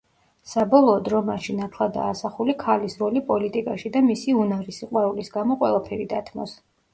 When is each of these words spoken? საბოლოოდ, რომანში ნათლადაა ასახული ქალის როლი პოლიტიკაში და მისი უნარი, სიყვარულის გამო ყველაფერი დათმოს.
საბოლოოდ, 0.51 1.09
რომანში 1.13 1.53
ნათლადაა 1.57 2.13
ასახული 2.13 2.55
ქალის 2.63 2.95
როლი 3.03 3.23
პოლიტიკაში 3.27 3.93
და 3.99 4.03
მისი 4.09 4.35
უნარი, 4.45 4.75
სიყვარულის 4.79 5.31
გამო 5.37 5.59
ყველაფერი 5.61 6.09
დათმოს. 6.17 6.57